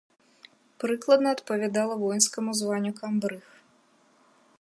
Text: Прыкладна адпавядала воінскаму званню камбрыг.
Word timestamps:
Прыкладна 0.83 1.27
адпавядала 1.37 1.93
воінскаму 2.05 2.51
званню 2.61 2.93
камбрыг. 3.01 3.43